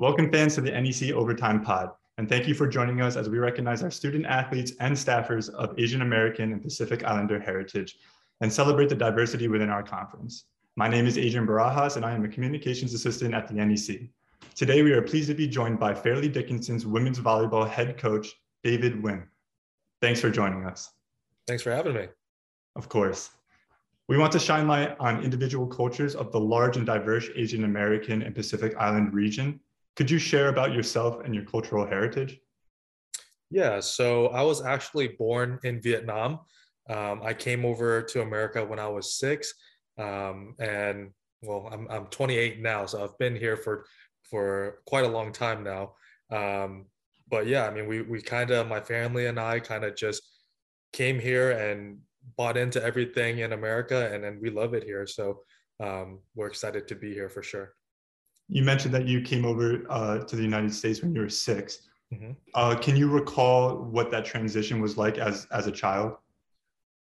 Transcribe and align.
Welcome 0.00 0.32
fans 0.32 0.56
to 0.56 0.60
the 0.60 0.72
NEC 0.72 1.12
Overtime 1.12 1.62
Pod, 1.62 1.92
and 2.18 2.28
thank 2.28 2.48
you 2.48 2.54
for 2.54 2.66
joining 2.66 3.00
us 3.00 3.14
as 3.14 3.28
we 3.28 3.38
recognize 3.38 3.80
our 3.80 3.92
student 3.92 4.26
athletes 4.26 4.72
and 4.80 4.92
staffers 4.92 5.50
of 5.50 5.78
Asian 5.78 6.02
American 6.02 6.50
and 6.50 6.60
Pacific 6.60 7.04
Islander 7.04 7.38
heritage 7.38 7.98
and 8.40 8.52
celebrate 8.52 8.88
the 8.88 8.96
diversity 8.96 9.46
within 9.46 9.70
our 9.70 9.84
conference. 9.84 10.46
My 10.74 10.88
name 10.88 11.06
is 11.06 11.16
Adrian 11.16 11.46
Barajas 11.46 11.94
and 11.94 12.04
I 12.04 12.10
am 12.10 12.24
a 12.24 12.28
communications 12.28 12.92
assistant 12.92 13.34
at 13.34 13.46
the 13.46 13.54
NEC. 13.54 14.08
Today 14.56 14.82
we 14.82 14.90
are 14.90 15.00
pleased 15.00 15.28
to 15.28 15.34
be 15.34 15.46
joined 15.46 15.78
by 15.78 15.94
Fairleigh 15.94 16.28
Dickinson's 16.28 16.84
women's 16.84 17.20
volleyball 17.20 17.68
head 17.68 17.96
coach, 17.96 18.34
David 18.64 19.00
Nguyen. 19.00 19.28
Thanks 20.02 20.20
for 20.20 20.28
joining 20.28 20.64
us. 20.64 20.90
Thanks 21.46 21.62
for 21.62 21.70
having 21.70 21.94
me. 21.94 22.08
Of 22.74 22.88
course. 22.88 23.30
We 24.08 24.18
want 24.18 24.32
to 24.32 24.40
shine 24.40 24.66
light 24.66 24.96
on 24.98 25.22
individual 25.22 25.68
cultures 25.68 26.16
of 26.16 26.32
the 26.32 26.40
large 26.40 26.76
and 26.76 26.84
diverse 26.84 27.28
Asian 27.36 27.62
American 27.62 28.22
and 28.22 28.34
Pacific 28.34 28.74
Island 28.76 29.14
region 29.14 29.60
could 29.96 30.10
you 30.10 30.18
share 30.18 30.48
about 30.48 30.72
yourself 30.72 31.24
and 31.24 31.34
your 31.34 31.44
cultural 31.44 31.86
heritage? 31.86 32.40
Yeah, 33.50 33.80
so 33.80 34.28
I 34.28 34.42
was 34.42 34.64
actually 34.64 35.08
born 35.08 35.60
in 35.62 35.80
Vietnam. 35.80 36.40
Um, 36.90 37.22
I 37.22 37.32
came 37.34 37.64
over 37.64 38.02
to 38.02 38.22
America 38.22 38.64
when 38.64 38.78
I 38.78 38.88
was 38.88 39.14
six, 39.14 39.54
um, 39.96 40.54
and 40.58 41.10
well, 41.42 41.68
I'm 41.70 41.86
I'm 41.88 42.06
28 42.06 42.60
now, 42.60 42.86
so 42.86 43.04
I've 43.04 43.16
been 43.18 43.36
here 43.36 43.56
for 43.56 43.86
for 44.22 44.80
quite 44.86 45.04
a 45.04 45.08
long 45.08 45.32
time 45.32 45.62
now. 45.62 45.94
Um, 46.30 46.86
but 47.30 47.46
yeah, 47.46 47.66
I 47.66 47.70
mean, 47.70 47.86
we 47.86 48.02
we 48.02 48.20
kind 48.20 48.50
of 48.50 48.66
my 48.66 48.80
family 48.80 49.26
and 49.26 49.38
I 49.38 49.60
kind 49.60 49.84
of 49.84 49.96
just 49.96 50.22
came 50.92 51.18
here 51.18 51.52
and 51.52 51.98
bought 52.36 52.56
into 52.56 52.82
everything 52.82 53.38
in 53.38 53.52
America, 53.52 54.10
and 54.12 54.24
then 54.24 54.40
we 54.42 54.50
love 54.50 54.74
it 54.74 54.82
here. 54.82 55.06
So 55.06 55.42
um, 55.80 56.20
we're 56.34 56.48
excited 56.48 56.88
to 56.88 56.96
be 56.96 57.14
here 57.14 57.28
for 57.28 57.42
sure 57.42 57.74
you 58.48 58.62
mentioned 58.62 58.94
that 58.94 59.06
you 59.06 59.20
came 59.20 59.44
over 59.44 59.84
uh, 59.88 60.18
to 60.18 60.36
the 60.36 60.42
United 60.42 60.72
States 60.72 61.00
when 61.02 61.14
you 61.14 61.22
were 61.22 61.28
6 61.28 61.78
mm-hmm. 62.12 62.32
uh, 62.54 62.76
can 62.76 62.96
you 62.96 63.08
recall 63.08 63.76
what 63.76 64.10
that 64.10 64.24
transition 64.24 64.80
was 64.80 64.96
like 64.96 65.18
as 65.18 65.46
as 65.50 65.66
a 65.66 65.72
child? 65.72 66.16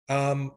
Um, 0.10 0.52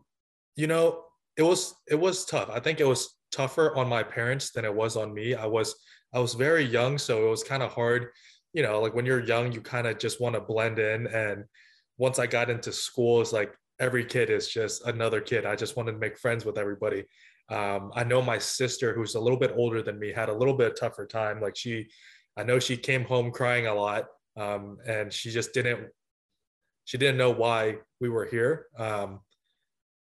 you 0.56 0.66
know, 0.66 1.05
it 1.36 1.42
was 1.42 1.74
it 1.88 1.98
was 1.98 2.24
tough. 2.24 2.48
I 2.50 2.61
think 2.61 2.80
it 2.80 2.86
was 2.86 3.16
tougher 3.30 3.74
on 3.77 3.88
my 3.88 4.02
parents 4.02 4.50
than 4.50 4.64
it 4.64 4.74
was 4.74 4.96
on 4.96 5.12
me. 5.12 5.34
I 5.34 5.46
was 5.46 5.74
I 6.14 6.19
was 6.19 6.34
very 6.34 6.64
young, 6.64 6.98
so 6.98 7.27
it 7.27 7.30
was 7.30 7.42
kind 7.42 7.62
of 7.62 7.72
hard. 7.72 8.08
You 8.52 8.62
know, 8.62 8.80
like 8.80 8.94
when 8.94 9.06
you're 9.06 9.24
young, 9.24 9.52
you 9.52 9.61
kind 9.61 9.86
of 9.86 9.98
just 9.98 10.20
want 10.20 10.34
to 10.34 10.41
blend 10.41 10.78
in. 10.78 11.06
And 11.06 11.44
once 11.96 12.18
I 12.18 12.27
got 12.27 12.50
into 12.50 12.72
school, 12.72 13.20
it's 13.20 13.33
like 13.33 13.55
every 13.80 14.05
kid 14.05 14.28
is 14.28 14.48
just 14.48 14.86
another 14.86 15.20
kid. 15.20 15.46
I 15.46 15.56
just 15.56 15.77
wanted 15.77 15.92
to 15.92 15.98
make 15.98 16.18
friends 16.18 16.44
with 16.44 16.58
everybody. 16.58 17.05
Um, 17.48 17.92
I 17.94 18.04
know 18.04 18.22
my 18.22 18.38
sister, 18.38 18.94
who's 18.94 19.14
a 19.14 19.20
little 19.20 19.38
bit 19.38 19.52
older 19.56 19.82
than 19.82 19.98
me, 19.98 20.12
had 20.12 20.28
a 20.28 20.34
little 20.34 20.54
bit 20.54 20.76
tougher 20.78 21.06
time. 21.06 21.40
Like 21.40 21.56
she, 21.56 21.88
I 22.36 22.44
know 22.44 22.58
she 22.58 22.76
came 22.76 23.04
home 23.04 23.30
crying 23.30 23.66
a 23.66 23.74
lot, 23.74 24.06
um, 24.36 24.78
and 24.86 25.12
she 25.12 25.30
just 25.30 25.52
didn't, 25.52 25.88
she 26.84 26.98
didn't 26.98 27.18
know 27.18 27.30
why 27.30 27.76
we 28.00 28.08
were 28.08 28.24
here. 28.24 28.66
Um, 28.78 29.20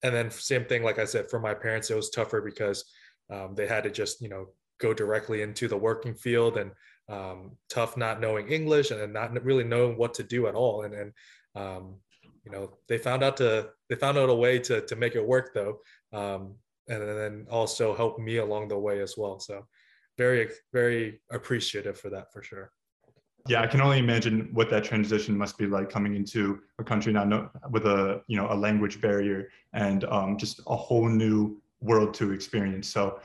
and 0.04 0.14
then 0.14 0.32
same 0.32 0.66
thing, 0.66 0.84
like 0.84 1.00
I 1.00 1.06
said, 1.06 1.30
for 1.30 1.40
my 1.40 1.54
parents, 1.54 1.90
it 1.90 1.96
was 1.96 2.10
tougher 2.10 2.42
because 2.42 2.86
um, 3.32 3.56
they 3.56 3.68
had 3.68 3.84
to 3.84 3.90
just, 3.90 4.22
you 4.22 4.30
know, 4.30 4.48
go 4.80 4.94
directly 4.94 5.42
into 5.42 5.68
the 5.68 5.78
working 5.78 6.16
field 6.16 6.58
and 6.58 6.72
um, 7.10 7.58
tough 7.70 7.98
not 7.98 8.20
knowing 8.20 8.50
English 8.50 8.92
and 8.92 9.14
not 9.14 9.44
really 9.44 9.64
knowing 9.64 9.98
what 9.98 10.14
to 10.16 10.24
do 10.24 10.48
at 10.48 10.56
all. 10.56 10.84
And 10.84 10.94
then, 10.94 11.14
um, 11.56 11.96
you 12.44 12.52
know, 12.52 12.78
they 12.88 12.98
found 12.98 13.24
out 13.24 13.38
to 13.38 13.70
they 13.90 13.96
found 13.96 14.18
out 14.18 14.30
a 14.30 14.36
way 14.36 14.60
to 14.60 14.82
to 14.82 14.96
make 14.96 15.16
it 15.16 15.26
work 15.26 15.54
though. 15.54 15.80
Um, 16.14 16.56
and 16.88 17.02
then 17.02 17.48
also 17.50 17.96
helped 17.96 18.20
me 18.20 18.38
along 18.38 18.68
the 18.68 18.78
way 18.78 19.02
as 19.02 19.16
well. 19.18 19.40
So 19.40 19.66
very, 20.18 20.50
very 20.72 21.22
appreciative 21.32 22.00
for 22.00 22.10
that 22.10 22.32
for 22.32 22.42
sure. 22.44 22.72
Yeah, 23.48 23.62
I 23.62 23.68
can 23.68 23.80
only 23.80 24.00
imagine 24.00 24.50
what 24.54 24.72
that 24.72 24.84
transition 24.84 25.38
must 25.38 25.58
be 25.58 25.68
like 25.68 25.90
coming 25.90 26.16
into 26.16 26.62
a 26.80 26.84
country 26.84 27.14
now 27.14 27.52
with 27.70 27.86
a 27.86 28.22
you 28.28 28.38
know 28.38 28.48
a 28.52 28.56
language 28.56 29.00
barrier 29.02 29.50
and 29.74 30.04
um, 30.06 30.38
just 30.38 30.62
a 30.66 30.76
whole 30.76 31.08
new 31.08 31.62
world 31.80 32.14
to 32.16 32.32
experience. 32.32 32.88
So 32.88 33.20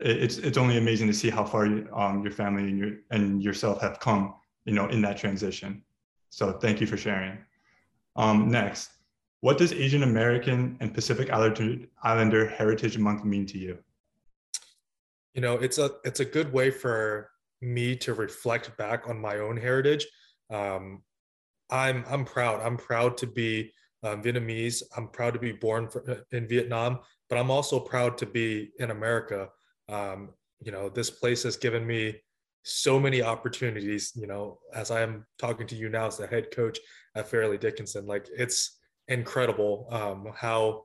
it's 0.00 0.38
it's 0.38 0.58
only 0.58 0.76
amazing 0.78 1.06
to 1.06 1.14
see 1.14 1.30
how 1.30 1.44
far 1.44 1.66
um, 1.94 2.22
your 2.22 2.32
family 2.32 2.64
and 2.64 2.78
your 2.78 2.90
and 3.10 3.42
yourself 3.42 3.80
have 3.80 4.00
come 4.00 4.34
you 4.64 4.74
know 4.74 4.88
in 4.88 5.02
that 5.02 5.18
transition. 5.18 5.82
So 6.30 6.52
thank 6.52 6.80
you 6.80 6.86
for 6.88 6.96
sharing. 6.96 7.38
Um, 8.16 8.50
next, 8.50 8.90
what 9.40 9.58
does 9.58 9.72
Asian 9.72 10.02
American 10.02 10.76
and 10.80 10.92
Pacific 10.92 11.30
Islander 11.32 12.46
Heritage 12.48 12.98
Month 12.98 13.24
mean 13.24 13.46
to 13.46 13.58
you? 13.58 13.78
You 15.34 15.40
know, 15.40 15.54
it's 15.54 15.78
a 15.78 15.92
it's 16.04 16.20
a 16.20 16.24
good 16.24 16.52
way 16.52 16.70
for 16.70 17.30
me 17.62 17.96
to 17.96 18.14
reflect 18.14 18.76
back 18.76 19.08
on 19.08 19.20
my 19.20 19.38
own 19.38 19.56
heritage. 19.56 20.06
Um, 20.50 21.02
I'm 21.70 22.04
I'm 22.08 22.24
proud. 22.24 22.60
I'm 22.60 22.76
proud 22.76 23.16
to 23.18 23.26
be 23.26 23.72
um, 24.02 24.22
Vietnamese. 24.22 24.82
I'm 24.96 25.08
proud 25.08 25.34
to 25.34 25.40
be 25.40 25.52
born 25.52 25.88
for, 25.88 26.08
uh, 26.10 26.36
in 26.36 26.48
Vietnam, 26.48 26.98
but 27.28 27.38
I'm 27.38 27.50
also 27.50 27.78
proud 27.80 28.18
to 28.18 28.26
be 28.26 28.70
in 28.78 28.90
America. 28.90 29.48
Um, 29.88 30.30
you 30.60 30.72
know, 30.72 30.88
this 30.88 31.10
place 31.10 31.44
has 31.44 31.56
given 31.56 31.86
me 31.86 32.16
so 32.62 33.00
many 33.00 33.22
opportunities. 33.22 34.12
You 34.16 34.26
know, 34.26 34.58
as 34.74 34.90
I 34.90 35.00
am 35.00 35.26
talking 35.38 35.66
to 35.68 35.76
you 35.76 35.88
now 35.88 36.08
as 36.08 36.18
the 36.18 36.26
head 36.26 36.50
coach 36.50 36.78
at 37.14 37.28
Fairleigh 37.28 37.58
Dickinson, 37.58 38.06
like 38.06 38.26
it's 38.36 38.79
incredible 39.10 39.86
um, 39.90 40.32
how 40.34 40.84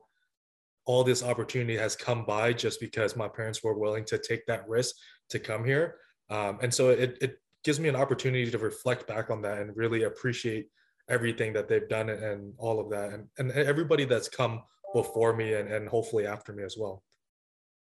all 0.84 1.02
this 1.02 1.22
opportunity 1.22 1.76
has 1.76 1.96
come 1.96 2.24
by 2.24 2.52
just 2.52 2.78
because 2.80 3.16
my 3.16 3.28
parents 3.28 3.62
were 3.62 3.78
willing 3.78 4.04
to 4.04 4.18
take 4.18 4.46
that 4.46 4.68
risk 4.68 4.94
to 5.30 5.38
come 5.38 5.64
here. 5.64 5.96
Um, 6.30 6.58
and 6.62 6.72
so 6.72 6.90
it, 6.90 7.18
it 7.20 7.40
gives 7.64 7.80
me 7.80 7.88
an 7.88 7.96
opportunity 7.96 8.50
to 8.50 8.58
reflect 8.58 9.06
back 9.08 9.30
on 9.30 9.42
that 9.42 9.58
and 9.58 9.76
really 9.76 10.04
appreciate 10.04 10.68
everything 11.08 11.52
that 11.52 11.68
they've 11.68 11.88
done 11.88 12.08
and 12.10 12.52
all 12.58 12.78
of 12.80 12.90
that 12.90 13.12
and, 13.12 13.28
and 13.38 13.50
everybody 13.52 14.04
that's 14.04 14.28
come 14.28 14.62
before 14.94 15.34
me 15.34 15.54
and, 15.54 15.72
and 15.72 15.88
hopefully 15.88 16.26
after 16.26 16.52
me 16.52 16.62
as 16.62 16.76
well. 16.78 17.02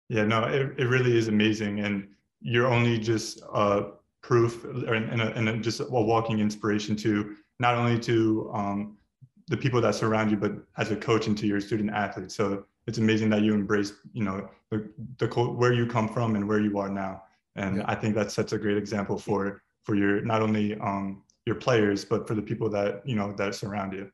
Yeah, 0.09 0.23
no, 0.23 0.43
it, 0.45 0.73
it 0.77 0.85
really 0.85 1.17
is 1.17 1.27
amazing. 1.27 1.81
And 1.81 2.07
you're 2.41 2.67
only 2.67 2.97
just 2.97 3.41
uh, 3.51 3.83
proof 4.21 4.63
and, 4.63 5.21
a, 5.21 5.33
and 5.33 5.49
a, 5.49 5.57
just 5.57 5.81
a 5.81 5.85
walking 5.89 6.39
inspiration 6.39 6.95
to 6.97 7.35
not 7.59 7.75
only 7.75 7.99
to 7.99 8.49
um, 8.53 8.97
the 9.47 9.57
people 9.57 9.79
that 9.81 9.95
surround 9.95 10.29
you, 10.31 10.37
but 10.37 10.53
as 10.77 10.91
a 10.91 10.95
coach 10.95 11.27
and 11.27 11.37
to 11.37 11.47
your 11.47 11.61
student 11.61 11.89
athletes. 11.91 12.35
So 12.35 12.65
it's 12.85 12.97
amazing 12.97 13.29
that 13.29 13.41
you 13.41 13.53
embrace, 13.53 13.93
you 14.13 14.23
know, 14.23 14.49
the, 14.71 14.89
the 15.17 15.27
where 15.27 15.73
you 15.73 15.85
come 15.85 16.09
from 16.09 16.35
and 16.35 16.47
where 16.47 16.59
you 16.59 16.77
are 16.79 16.89
now. 16.89 17.23
And 17.55 17.77
yeah. 17.77 17.83
I 17.87 17.95
think 17.95 18.15
that 18.15 18.31
sets 18.31 18.53
a 18.53 18.57
great 18.57 18.77
example 18.77 19.17
for 19.17 19.61
for 19.83 19.95
your 19.95 20.21
not 20.21 20.41
only 20.41 20.75
um, 20.79 21.23
your 21.45 21.55
players, 21.55 22.03
but 22.03 22.27
for 22.27 22.35
the 22.35 22.41
people 22.41 22.69
that 22.69 23.07
you 23.07 23.15
know 23.15 23.33
that 23.33 23.55
surround 23.55 23.93
you. 23.93 24.11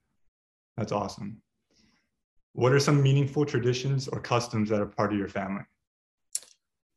That's 0.77 0.91
awesome. 0.91 1.41
What 2.53 2.71
are 2.71 2.79
some 2.79 3.01
meaningful 3.01 3.45
traditions 3.45 4.07
or 4.07 4.19
customs 4.19 4.69
that 4.69 4.79
are 4.79 4.85
part 4.85 5.11
of 5.11 5.17
your 5.17 5.27
family? 5.27 5.63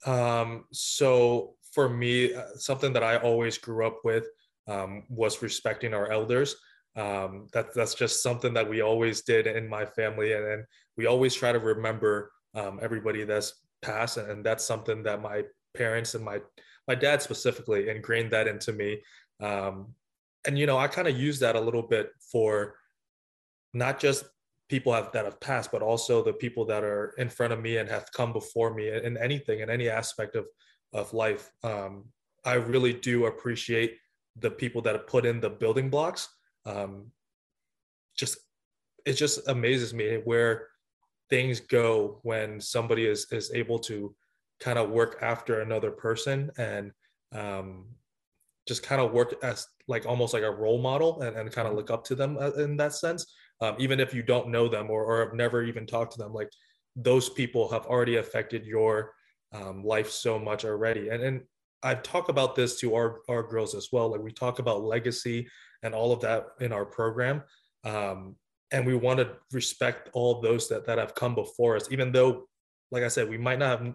Um, 0.04 0.66
so 0.72 1.54
for 1.72 1.88
me, 1.88 2.34
uh, 2.34 2.44
something 2.56 2.92
that 2.92 3.02
I 3.02 3.16
always 3.16 3.56
grew 3.56 3.86
up 3.86 4.00
with 4.04 4.26
um, 4.68 5.04
was 5.08 5.42
respecting 5.42 5.94
our 5.94 6.10
elders 6.12 6.56
um, 6.96 7.48
that, 7.52 7.74
that's 7.74 7.94
just 7.94 8.22
something 8.22 8.54
that 8.54 8.68
we 8.68 8.80
always 8.80 9.22
did 9.22 9.46
in 9.46 9.68
my 9.68 9.84
family 9.84 10.32
and, 10.32 10.44
and 10.44 10.64
we 10.96 11.06
always 11.06 11.34
try 11.34 11.52
to 11.52 11.58
remember 11.58 12.32
um, 12.54 12.78
everybody 12.82 13.24
that's 13.24 13.54
passed 13.82 14.16
and, 14.16 14.30
and, 14.30 14.44
that's 14.44 14.64
something 14.64 15.02
that 15.02 15.20
my 15.20 15.42
parents 15.76 16.14
and 16.14 16.24
my 16.24 16.40
my 16.88 16.94
dad 16.94 17.20
specifically 17.20 17.90
ingrained 17.90 18.30
that 18.30 18.46
into 18.46 18.72
me. 18.72 19.02
Um, 19.40 19.94
and 20.46 20.58
you 20.58 20.66
know 20.66 20.78
i 20.78 20.86
kind 20.86 21.08
of 21.08 21.18
use 21.18 21.38
that 21.40 21.56
a 21.56 21.60
little 21.60 21.82
bit 21.82 22.10
for 22.20 22.76
not 23.74 23.98
just 23.98 24.24
people 24.68 24.92
have, 24.92 25.12
that 25.12 25.24
have 25.24 25.38
passed 25.40 25.70
but 25.70 25.82
also 25.82 26.22
the 26.22 26.32
people 26.32 26.64
that 26.64 26.82
are 26.82 27.14
in 27.18 27.28
front 27.28 27.52
of 27.52 27.60
me 27.60 27.76
and 27.76 27.88
have 27.88 28.10
come 28.12 28.32
before 28.32 28.72
me 28.72 28.90
in 28.90 29.16
anything 29.18 29.60
in 29.60 29.68
any 29.68 29.88
aspect 29.88 30.36
of 30.36 30.46
of 30.92 31.12
life. 31.12 31.50
Um, 31.62 32.04
i 32.44 32.54
really 32.54 32.92
do 32.92 33.26
appreciate 33.26 33.98
the 34.36 34.50
people 34.50 34.80
that 34.82 34.94
have 34.94 35.06
put 35.06 35.26
in 35.26 35.40
the 35.40 35.50
building 35.50 35.90
blocks 35.90 36.28
um, 36.66 37.06
just 38.16 38.38
it 39.04 39.14
just 39.14 39.48
amazes 39.48 39.94
me 39.94 40.20
where 40.24 40.68
things 41.30 41.60
go 41.60 42.18
when 42.22 42.60
somebody 42.60 43.06
is 43.06 43.26
is 43.32 43.52
able 43.54 43.78
to 43.78 44.14
kind 44.60 44.78
of 44.78 44.90
work 44.90 45.18
after 45.22 45.60
another 45.60 45.90
person 45.90 46.50
and 46.58 46.90
um, 47.34 47.86
just 48.66 48.82
kind 48.82 49.00
of 49.00 49.12
work 49.12 49.34
as 49.42 49.66
like 49.86 50.06
almost 50.06 50.34
like 50.34 50.42
a 50.42 50.50
role 50.50 50.80
model 50.80 51.20
and, 51.22 51.36
and 51.36 51.52
kind 51.52 51.68
of 51.68 51.74
look 51.74 51.90
up 51.90 52.04
to 52.04 52.14
them 52.14 52.36
uh, 52.40 52.50
in 52.52 52.76
that 52.76 52.94
sense. 52.94 53.26
Um, 53.60 53.76
even 53.78 54.00
if 54.00 54.12
you 54.12 54.22
don't 54.22 54.48
know 54.48 54.68
them 54.68 54.90
or, 54.90 55.04
or 55.04 55.24
have 55.24 55.34
never 55.34 55.62
even 55.62 55.86
talked 55.86 56.12
to 56.12 56.18
them 56.18 56.32
like 56.32 56.50
those 56.94 57.28
people 57.28 57.70
have 57.70 57.86
already 57.86 58.16
affected 58.16 58.66
your 58.66 59.12
um, 59.52 59.84
life 59.84 60.10
so 60.10 60.38
much 60.38 60.64
already. 60.64 61.10
And 61.10 61.22
and 61.22 61.40
i 61.82 61.94
talk 61.94 62.30
about 62.30 62.56
this 62.56 62.80
to 62.80 62.94
our 62.94 63.20
our 63.28 63.42
girls 63.42 63.74
as 63.74 63.88
well. 63.92 64.10
Like 64.10 64.22
we 64.22 64.32
talk 64.32 64.58
about 64.58 64.82
legacy 64.82 65.46
and 65.86 65.94
all 65.94 66.12
of 66.12 66.20
that 66.20 66.48
in 66.60 66.72
our 66.72 66.84
program. 66.84 67.42
Um, 67.84 68.34
and 68.72 68.84
we 68.84 68.96
want 68.96 69.20
to 69.20 69.30
respect 69.52 70.10
all 70.12 70.40
those 70.40 70.68
that, 70.68 70.84
that 70.86 70.98
have 70.98 71.14
come 71.14 71.34
before 71.36 71.76
us, 71.76 71.88
even 71.92 72.10
though, 72.10 72.48
like 72.90 73.04
I 73.04 73.08
said, 73.08 73.28
we 73.28 73.38
might 73.38 73.60
not 73.60 73.78
have 73.78 73.94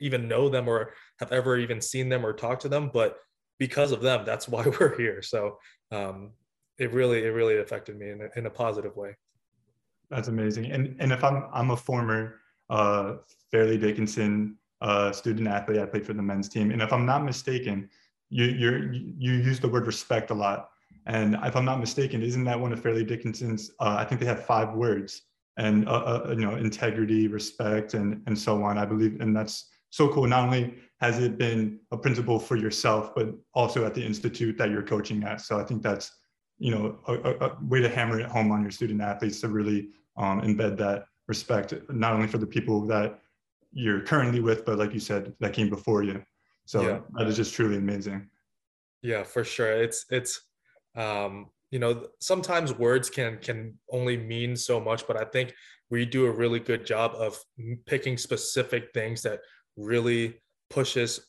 even 0.00 0.28
know 0.28 0.48
them 0.48 0.68
or 0.68 0.94
have 1.18 1.32
ever 1.32 1.58
even 1.58 1.80
seen 1.80 2.08
them 2.08 2.24
or 2.24 2.32
talked 2.32 2.62
to 2.62 2.68
them, 2.68 2.90
but 2.94 3.18
because 3.58 3.90
of 3.90 4.00
them, 4.00 4.24
that's 4.24 4.48
why 4.52 4.64
we're 4.64 4.96
here. 4.96 5.20
So 5.20 5.58
um, 5.90 6.30
it 6.78 6.92
really, 6.92 7.24
it 7.24 7.30
really 7.30 7.58
affected 7.58 7.98
me 7.98 8.10
in 8.10 8.20
a, 8.22 8.38
in 8.38 8.46
a 8.46 8.50
positive 8.50 8.96
way. 8.96 9.16
That's 10.10 10.28
amazing. 10.28 10.70
And 10.70 10.94
and 11.00 11.12
if 11.12 11.24
I'm 11.24 11.48
I'm 11.52 11.70
a 11.70 11.76
former 11.76 12.40
uh, 12.70 13.14
Fairleigh 13.50 13.78
Dickinson 13.78 14.56
uh, 14.80 15.10
student 15.12 15.48
athlete, 15.48 15.80
I 15.80 15.86
played 15.86 16.06
for 16.06 16.12
the 16.12 16.22
men's 16.22 16.48
team, 16.48 16.70
and 16.70 16.82
if 16.82 16.92
I'm 16.92 17.06
not 17.06 17.24
mistaken, 17.24 17.88
you 18.28 18.44
you 18.44 18.70
you 19.18 19.32
use 19.32 19.60
the 19.60 19.68
word 19.68 19.86
respect 19.86 20.30
a 20.30 20.34
lot. 20.34 20.68
And 21.06 21.36
if 21.42 21.54
I'm 21.56 21.64
not 21.64 21.80
mistaken, 21.80 22.22
isn't 22.22 22.44
that 22.44 22.58
one 22.58 22.72
of 22.72 22.80
Fairleigh 22.80 23.04
Dickinson's? 23.04 23.70
Uh, 23.80 23.96
I 23.98 24.04
think 24.04 24.20
they 24.20 24.26
have 24.26 24.44
five 24.46 24.74
words, 24.74 25.22
and 25.58 25.86
uh, 25.88 25.92
uh, 26.26 26.26
you 26.30 26.44
know, 26.44 26.56
integrity, 26.56 27.28
respect, 27.28 27.94
and 27.94 28.22
and 28.26 28.38
so 28.38 28.62
on. 28.62 28.78
I 28.78 28.86
believe, 28.86 29.20
and 29.20 29.36
that's 29.36 29.68
so 29.90 30.08
cool. 30.08 30.26
Not 30.26 30.44
only 30.44 30.74
has 31.00 31.18
it 31.18 31.36
been 31.36 31.78
a 31.90 31.96
principle 31.96 32.38
for 32.38 32.56
yourself, 32.56 33.14
but 33.14 33.34
also 33.52 33.84
at 33.84 33.94
the 33.94 34.04
institute 34.04 34.56
that 34.58 34.70
you're 34.70 34.82
coaching 34.82 35.22
at. 35.24 35.40
So 35.42 35.60
I 35.60 35.64
think 35.64 35.82
that's 35.82 36.10
you 36.58 36.70
know 36.70 36.98
a, 37.06 37.46
a 37.46 37.58
way 37.62 37.80
to 37.80 37.88
hammer 37.88 38.20
it 38.20 38.26
home 38.26 38.50
on 38.50 38.62
your 38.62 38.70
student 38.70 39.02
athletes 39.02 39.40
to 39.42 39.48
really 39.48 39.90
um, 40.16 40.40
embed 40.40 40.78
that 40.78 41.04
respect, 41.28 41.74
not 41.90 42.14
only 42.14 42.28
for 42.28 42.38
the 42.38 42.46
people 42.46 42.86
that 42.86 43.18
you're 43.72 44.00
currently 44.00 44.40
with, 44.40 44.64
but 44.64 44.78
like 44.78 44.94
you 44.94 45.00
said, 45.00 45.34
that 45.40 45.52
came 45.52 45.68
before 45.68 46.02
you. 46.02 46.22
So 46.64 46.82
yeah. 46.82 47.00
that 47.18 47.26
is 47.26 47.36
just 47.36 47.54
truly 47.54 47.76
amazing. 47.76 48.28
Yeah, 49.02 49.22
for 49.22 49.44
sure. 49.44 49.72
It's 49.72 50.06
it's 50.10 50.40
um, 50.96 51.46
you 51.70 51.78
know 51.78 52.06
sometimes 52.20 52.72
words 52.72 53.10
can 53.10 53.38
can 53.38 53.78
only 53.90 54.16
mean 54.16 54.56
so 54.56 54.80
much, 54.80 55.06
but 55.06 55.20
I 55.20 55.24
think 55.24 55.52
we 55.90 56.04
do 56.04 56.26
a 56.26 56.30
really 56.30 56.60
good 56.60 56.86
job 56.86 57.12
of 57.16 57.38
picking 57.86 58.16
specific 58.16 58.92
things 58.94 59.22
that 59.22 59.40
really 59.76 60.40
pushes 60.70 61.20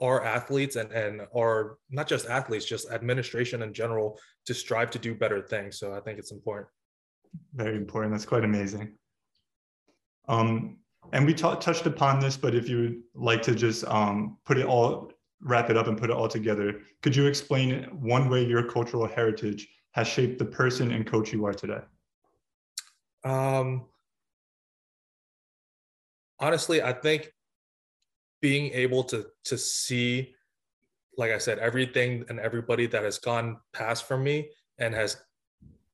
our 0.00 0.24
athletes 0.24 0.76
and 0.76 0.92
and 0.92 1.22
our 1.36 1.78
not 1.90 2.06
just 2.06 2.26
athletes, 2.26 2.64
just 2.64 2.90
administration 2.90 3.62
in 3.62 3.72
general 3.72 4.18
to 4.46 4.54
strive 4.54 4.90
to 4.92 4.98
do 4.98 5.14
better 5.14 5.42
things. 5.42 5.78
So 5.78 5.92
I 5.92 6.00
think 6.00 6.18
it's 6.18 6.32
important. 6.32 6.68
Very 7.54 7.76
important. 7.76 8.12
That's 8.12 8.26
quite 8.26 8.44
amazing. 8.44 8.94
Um, 10.28 10.78
and 11.12 11.26
we 11.26 11.34
t- 11.34 11.42
touched 11.60 11.86
upon 11.86 12.20
this, 12.20 12.36
but 12.36 12.54
if 12.54 12.68
you 12.68 12.78
would 12.80 13.02
like 13.14 13.42
to 13.42 13.54
just 13.54 13.84
um, 13.86 14.36
put 14.44 14.58
it 14.58 14.66
all, 14.66 15.10
wrap 15.40 15.70
it 15.70 15.76
up 15.76 15.86
and 15.86 15.96
put 15.96 16.10
it 16.10 16.16
all 16.16 16.28
together, 16.28 16.80
could 17.02 17.14
you 17.14 17.26
explain 17.26 17.84
one 18.00 18.28
way 18.28 18.44
your 18.44 18.62
cultural 18.62 19.06
heritage 19.06 19.68
has 19.92 20.06
shaped 20.06 20.38
the 20.38 20.44
person 20.44 20.92
and 20.92 21.06
coach 21.06 21.32
you 21.32 21.46
are 21.46 21.54
today? 21.54 21.80
Um, 23.24 23.86
honestly, 26.38 26.82
I 26.82 26.92
think 26.92 27.32
being 28.40 28.72
able 28.72 29.04
to 29.04 29.26
to 29.44 29.58
see, 29.58 30.34
like 31.16 31.32
I 31.32 31.38
said, 31.38 31.58
everything 31.58 32.24
and 32.28 32.38
everybody 32.38 32.86
that 32.86 33.02
has 33.02 33.18
gone 33.18 33.58
past 33.72 34.06
from 34.06 34.22
me 34.22 34.50
and 34.78 34.94
has 34.94 35.16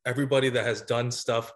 everybody 0.07 0.51
that 0.51 0.65
has 0.65 0.83
done 0.83 1.11
stuff 1.11 1.53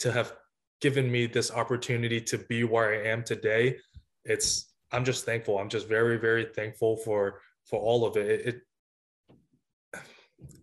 to 0.00 0.12
have 0.12 0.34
given 0.80 1.10
me 1.10 1.26
this 1.26 1.50
opportunity 1.50 2.20
to 2.20 2.38
be 2.38 2.64
where 2.64 2.92
I 2.92 3.08
am 3.08 3.24
today. 3.24 3.78
It's 4.24 4.74
I'm 4.92 5.04
just 5.04 5.24
thankful. 5.24 5.58
I'm 5.58 5.68
just 5.68 5.88
very 5.88 6.18
very 6.18 6.46
thankful 6.54 6.96
for 6.98 7.40
for 7.64 7.80
all 7.80 8.06
of 8.06 8.16
it. 8.16 8.26
It, 8.28 8.46
it 8.46 10.00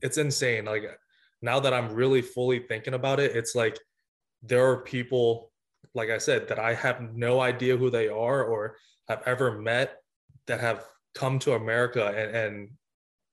it's 0.01 0.17
insane. 0.17 0.65
Like 0.65 0.83
now 1.41 1.59
that 1.59 1.73
I'm 1.73 1.93
really 1.93 2.21
fully 2.21 2.59
thinking 2.59 2.93
about 2.93 3.19
it, 3.19 3.35
it's 3.35 3.55
like 3.55 3.77
there 4.41 4.65
are 4.65 4.77
people 4.83 5.51
like 5.93 6.09
I 6.09 6.17
said 6.17 6.47
that 6.47 6.59
I 6.59 6.73
have 6.73 7.13
no 7.13 7.39
idea 7.39 7.77
who 7.77 7.89
they 7.89 8.07
are 8.07 8.43
or 8.43 8.77
have 9.07 9.21
ever 9.25 9.59
met 9.59 9.97
that 10.47 10.59
have 10.59 10.85
come 11.13 11.39
to 11.39 11.53
America 11.53 12.07
and, 12.07 12.35
and 12.35 12.69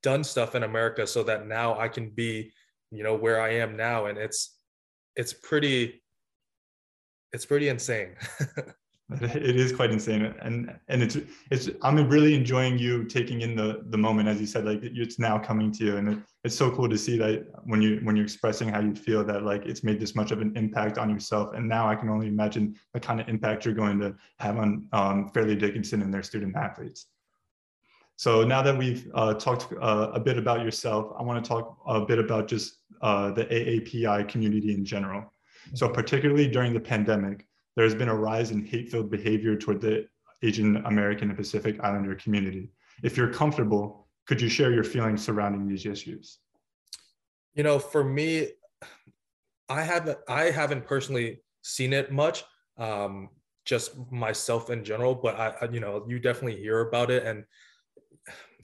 done 0.02 0.24
stuff 0.24 0.54
in 0.54 0.62
America 0.62 1.06
so 1.06 1.22
that 1.22 1.46
now 1.46 1.78
I 1.78 1.88
can 1.88 2.10
be, 2.10 2.52
you 2.90 3.02
know, 3.02 3.14
where 3.14 3.40
I 3.40 3.54
am 3.54 3.76
now. 3.76 4.06
And 4.06 4.18
it's 4.18 4.56
it's 5.16 5.32
pretty 5.32 6.02
it's 7.32 7.46
pretty 7.46 7.68
insane. 7.68 8.16
it 9.20 9.56
is 9.56 9.72
quite 9.72 9.90
insane. 9.90 10.34
And 10.40 10.74
and 10.88 11.02
it's 11.02 11.16
it's 11.50 11.68
i'm 11.82 12.08
really 12.08 12.34
enjoying 12.34 12.78
you 12.78 13.04
taking 13.04 13.40
in 13.40 13.56
the 13.56 13.82
the 13.88 13.98
moment 13.98 14.28
as 14.28 14.40
you 14.40 14.46
said 14.46 14.64
like 14.64 14.80
it's 14.82 15.18
now 15.18 15.38
coming 15.38 15.72
to 15.72 15.84
you. 15.84 15.96
And 15.96 16.08
it, 16.08 16.18
it's 16.44 16.56
so 16.56 16.70
cool 16.70 16.88
to 16.88 16.96
see 16.96 17.18
that 17.18 17.46
when 17.64 17.82
you 17.82 18.00
when 18.02 18.16
you're 18.16 18.24
expressing 18.24 18.68
how 18.68 18.80
you 18.80 18.94
feel 18.94 19.24
that 19.24 19.42
like 19.42 19.66
it's 19.66 19.82
made 19.82 20.00
this 20.00 20.14
much 20.14 20.30
of 20.30 20.40
an 20.40 20.56
impact 20.56 20.98
on 20.98 21.10
yourself. 21.10 21.54
And 21.54 21.68
now 21.68 21.88
i 21.88 21.94
can 21.94 22.08
only 22.08 22.28
imagine 22.28 22.76
the 22.94 23.00
kind 23.00 23.20
of 23.20 23.28
impact 23.28 23.64
you're 23.64 23.74
going 23.74 23.98
to 24.00 24.14
have 24.38 24.58
on 24.58 24.86
um, 24.92 25.28
fairleigh 25.30 25.56
dickinson 25.56 26.02
and 26.02 26.12
their 26.12 26.22
student 26.22 26.56
athletes. 26.56 27.06
So 28.16 28.44
now 28.44 28.60
that 28.62 28.76
we've 28.76 29.08
uh, 29.14 29.34
talked 29.34 29.72
uh, 29.80 30.10
a 30.12 30.20
bit 30.20 30.36
about 30.36 30.62
yourself 30.62 31.12
i 31.18 31.22
want 31.22 31.42
to 31.42 31.48
talk 31.48 31.78
a 31.86 32.00
bit 32.00 32.18
about 32.18 32.48
just 32.48 32.78
uh, 33.02 33.30
the 33.32 33.46
aapi 33.46 34.28
community 34.28 34.74
in 34.74 34.84
general. 34.84 35.32
So 35.74 35.88
particularly 35.88 36.48
during 36.48 36.72
the 36.72 36.80
pandemic 36.80 37.46
there's 37.76 37.94
been 37.94 38.08
a 38.08 38.14
rise 38.14 38.50
in 38.50 38.64
hate-filled 38.64 39.10
behavior 39.10 39.56
toward 39.56 39.80
the 39.80 40.06
Asian 40.42 40.76
American 40.86 41.28
and 41.28 41.36
Pacific 41.38 41.78
Islander 41.82 42.14
community. 42.14 42.70
If 43.02 43.16
you're 43.16 43.32
comfortable, 43.32 44.08
could 44.26 44.40
you 44.40 44.48
share 44.48 44.72
your 44.72 44.84
feelings 44.84 45.22
surrounding 45.24 45.66
these 45.66 45.86
issues? 45.86 46.38
You 47.54 47.62
know, 47.62 47.78
for 47.78 48.04
me, 48.04 48.48
I 49.68 49.82
haven't 49.82 50.18
I 50.28 50.44
haven't 50.44 50.86
personally 50.86 51.42
seen 51.62 51.92
it 51.92 52.10
much, 52.12 52.44
um, 52.76 53.28
just 53.64 53.92
myself 54.10 54.70
in 54.70 54.84
general. 54.84 55.14
But 55.14 55.34
I, 55.38 55.68
you 55.72 55.80
know, 55.80 56.04
you 56.08 56.18
definitely 56.18 56.60
hear 56.60 56.80
about 56.80 57.10
it, 57.10 57.24
and 57.24 57.44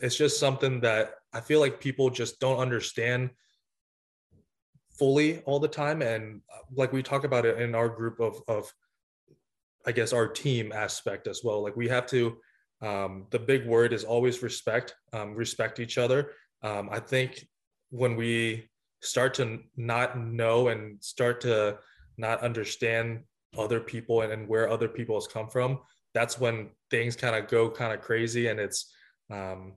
it's 0.00 0.17
just 0.17 0.38
something 0.38 0.81
that 0.81 1.14
I 1.32 1.41
feel 1.41 1.61
like 1.61 1.81
people 1.81 2.11
just 2.11 2.41
don't 2.41 2.58
understand 2.58 3.31
fully 4.99 5.41
all 5.41 5.61
the 5.61 5.69
time. 5.69 6.03
And 6.03 6.43
like 6.75 6.93
we 6.93 7.03
talk 7.03 7.25
about 7.25 7.44
it 7.44 7.61
in 7.61 7.75
our 7.75 7.88
group 7.88 8.20
of 8.20 8.41
of 8.49 8.73
I 9.86 9.92
guess 9.92 10.12
our 10.12 10.26
team 10.26 10.72
aspect 10.72 11.26
as 11.26 11.42
well. 11.44 11.62
Like 11.62 11.76
we 11.76 11.88
have 11.88 12.06
to, 12.06 12.36
um, 12.82 13.26
the 13.30 13.38
big 13.38 13.66
word 13.66 13.92
is 13.92 14.04
always 14.04 14.42
respect, 14.42 14.94
um, 15.12 15.34
respect 15.34 15.78
each 15.80 15.96
other. 15.96 16.32
Um, 16.62 16.88
I 16.90 17.00
think 17.00 17.46
when 17.90 18.16
we 18.16 18.68
start 19.00 19.34
to 19.34 19.60
not 19.76 20.18
know 20.18 20.68
and 20.68 21.02
start 21.02 21.40
to 21.42 21.78
not 22.18 22.42
understand 22.42 23.20
other 23.56 23.80
people 23.80 24.22
and, 24.22 24.32
and 24.32 24.48
where 24.48 24.68
other 24.68 24.88
people 24.88 25.16
has 25.16 25.26
come 25.26 25.48
from, 25.48 25.78
that's 26.14 26.40
when 26.40 26.70
things 26.90 27.14
kind 27.14 27.36
of 27.36 27.48
go 27.48 27.70
kind 27.70 27.92
of 27.92 28.00
crazy 28.00 28.48
and 28.48 28.58
it's 28.58 28.92
um, 29.30 29.74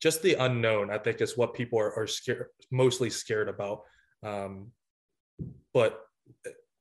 just 0.00 0.22
the 0.22 0.34
unknown. 0.34 0.90
I 0.90 0.98
think 0.98 1.20
is 1.20 1.36
what 1.36 1.54
people 1.54 1.78
are, 1.78 1.94
are 1.94 2.06
scared, 2.06 2.46
mostly 2.70 3.10
scared 3.10 3.48
about. 3.48 3.82
Um, 4.22 4.72
but 5.72 6.00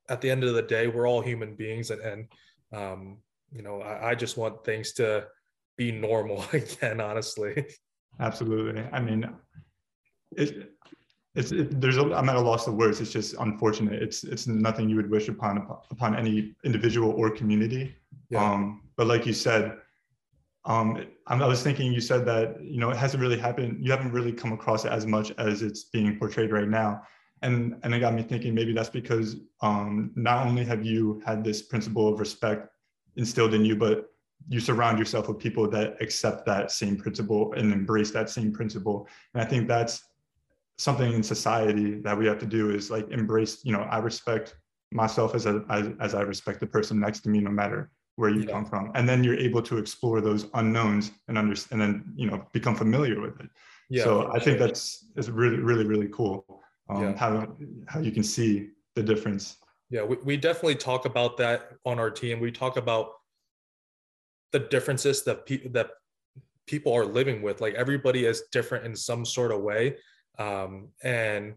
at 0.10 0.22
the 0.22 0.30
end 0.30 0.44
of 0.44 0.54
the 0.54 0.62
day, 0.62 0.88
we're 0.88 1.08
all 1.08 1.22
human 1.22 1.56
beings, 1.56 1.92
and, 1.92 2.02
and 2.02 2.28
um, 2.74 3.18
you 3.52 3.62
know, 3.62 3.82
I, 3.82 4.12
I 4.12 4.16
just 4.16 4.38
want 4.38 4.64
things 4.64 4.94
to 4.94 5.28
be 5.78 5.92
normal 5.92 6.46
again. 6.54 7.02
Honestly, 7.02 7.66
absolutely. 8.20 8.84
I 8.92 9.00
mean, 9.00 9.30
it, 10.36 10.72
it's 11.36 11.52
it, 11.52 11.80
there's 11.80 11.98
a, 11.98 12.14
I'm 12.14 12.30
at 12.30 12.36
a 12.36 12.42
loss 12.42 12.68
of 12.68 12.76
words. 12.76 13.02
It's 13.02 13.12
just 13.12 13.36
unfortunate. 13.40 14.02
It's 14.02 14.24
it's 14.24 14.48
nothing 14.48 14.90
you 14.90 14.96
would 14.96 15.10
wish 15.10 15.28
upon 15.28 15.58
upon 15.92 16.16
any 16.16 16.56
individual 16.64 17.12
or 17.12 17.30
community. 17.30 17.96
Yeah. 18.30 18.44
Um, 18.44 18.84
but 18.96 19.08
like 19.08 19.26
you 19.26 19.34
said, 19.34 19.78
um, 20.66 21.06
I 21.28 21.46
was 21.46 21.64
thinking 21.64 21.94
you 21.94 22.02
said 22.02 22.26
that 22.26 22.62
you 22.64 22.80
know 22.80 22.90
it 22.90 22.98
hasn't 22.98 23.22
really 23.22 23.38
happened. 23.38 23.86
You 23.86 23.92
haven't 23.92 24.12
really 24.12 24.34
come 24.34 24.54
across 24.54 24.86
it 24.86 24.92
as 24.92 25.06
much 25.06 25.32
as 25.38 25.62
it's 25.62 25.86
being 25.86 26.18
portrayed 26.18 26.52
right 26.52 26.68
now 26.68 27.04
and 27.42 27.76
and 27.84 27.94
it 27.94 28.00
got 28.00 28.14
me 28.14 28.24
thinking 28.24 28.54
maybe 28.54 28.74
that's 28.74 28.90
because 28.90 29.38
um, 29.62 30.12
not 30.16 30.46
only 30.48 30.66
have 30.66 30.86
you 30.86 31.22
had 31.26 31.44
this 31.44 31.62
principle 31.62 32.12
of 32.12 32.20
respect 32.20 32.70
instilled 33.16 33.54
in 33.54 33.64
you 33.66 33.76
but 33.76 34.12
you 34.50 34.60
surround 34.60 34.98
yourself 34.98 35.28
with 35.28 35.40
people 35.40 35.70
that 35.70 36.02
accept 36.02 36.46
that 36.46 36.72
same 36.72 36.96
principle 36.96 37.54
and 37.54 37.74
embrace 37.74 38.12
that 38.12 38.30
same 38.30 38.52
principle. 38.52 39.08
And 39.34 39.42
i 39.42 39.46
think 39.46 39.68
that's 39.68 40.04
something 40.78 41.12
in 41.12 41.24
society 41.24 41.96
that 42.02 42.18
we 42.18 42.28
have 42.28 42.40
to 42.40 42.46
do 42.46 42.70
is 42.70 42.92
like 42.92 43.10
embrace 43.10 43.62
you 43.64 43.74
know 43.74 43.82
i 43.82 43.98
respect 43.98 44.56
myself 44.92 45.34
as 45.36 45.46
a 45.46 45.64
as, 45.70 45.90
as 46.00 46.16
i 46.16 46.22
respect 46.22 46.60
the 46.60 46.68
person 46.68 47.00
next 47.00 47.22
to 47.22 47.30
me 47.30 47.40
no 47.40 47.52
matter 47.52 47.90
where 48.18 48.32
you 48.32 48.42
yeah. 48.42 48.52
come 48.52 48.66
from. 48.66 48.92
And 48.96 49.08
then 49.08 49.24
you're 49.24 49.38
able 49.38 49.62
to 49.62 49.78
explore 49.78 50.22
those 50.22 50.48
unknowns 50.56 51.12
and 51.28 51.38
understand 51.38 51.82
and 51.82 51.94
then 51.94 52.14
you 52.16 52.30
know 52.30 52.46
become 52.52 52.76
familiar 52.76 53.22
with 53.22 53.40
it. 53.40 53.50
Yeah, 53.90 54.04
so 54.04 54.30
i 54.34 54.40
think 54.40 54.60
that's 54.60 55.06
is 55.16 55.32
really 55.32 55.60
really 55.60 55.86
really 55.86 56.10
cool 56.12 56.57
um, 56.90 57.04
yeah. 57.04 57.18
how 57.18 57.48
how 57.88 58.00
you 58.00 58.12
can 58.12 58.24
see 58.24 58.70
the 58.96 59.04
difference. 59.04 59.58
Yeah, 59.90 60.04
we, 60.04 60.18
we 60.24 60.38
definitely 60.38 60.76
talk 60.76 61.06
about 61.06 61.38
that 61.38 61.74
on 61.86 62.00
our 62.00 62.10
team. 62.10 62.40
We 62.40 62.52
talk 62.52 62.78
about 62.78 63.12
the 64.52 64.60
differences 64.60 65.24
that 65.24 65.46
people 65.46 65.72
that 65.72 65.92
people 66.66 66.94
are 66.94 67.06
living 67.06 67.42
with. 67.42 67.62
Like 67.62 67.76
everybody 67.76 68.26
is 68.26 68.44
different 68.52 68.86
in 68.86 68.96
some 68.96 69.26
sort 69.26 69.52
of 69.52 69.62
way, 69.62 69.98
um, 70.38 70.90
and 71.04 71.56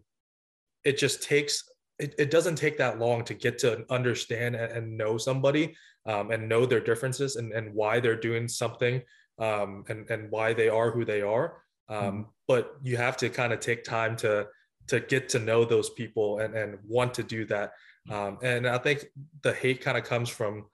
it 0.84 0.99
just 0.99 1.22
takes 1.22 1.64
it, 1.99 2.14
it 2.18 2.30
doesn't 2.30 2.56
take 2.56 2.78
that 2.78 2.99
long 2.99 3.25
to 3.25 3.34
get 3.34 3.58
to 3.58 3.84
understand 3.90 4.56
and, 4.56 4.72
and 4.72 4.96
know 4.96 5.18
somebody 5.18 5.75
um, 6.06 6.30
and 6.30 6.49
know 6.49 6.64
their 6.64 6.80
differences 6.80 7.37
and, 7.37 7.52
and 7.52 7.75
why 7.75 8.00
they're 8.00 8.16
doing 8.18 8.49
something 8.49 9.02
um, 9.38 9.84
and 9.88 10.08
and 10.10 10.30
why 10.30 10.52
they 10.52 10.68
are 10.68 10.90
who 10.90 11.04
they 11.04 11.22
are. 11.22 11.62
Um, 11.88 12.04
mm-hmm. 12.04 12.22
But 12.49 12.76
you 12.82 12.96
have 12.96 13.16
to 13.18 13.28
kind 13.28 13.52
of 13.52 13.60
take 13.60 13.84
time 13.84 14.16
to 14.16 14.46
to 14.90 15.00
get 15.00 15.28
to 15.30 15.38
know 15.38 15.64
those 15.64 15.90
people 15.90 16.40
and 16.40 16.54
and 16.54 16.78
want 16.87 17.14
to 17.14 17.23
do 17.23 17.44
that. 17.47 17.73
Um, 18.11 18.38
and 18.42 18.66
I 18.66 18.78
think 18.78 19.06
the 19.42 19.52
hate 19.52 19.80
kind 19.80 19.97
of 19.97 20.04
comes 20.04 20.28
from 20.28 20.66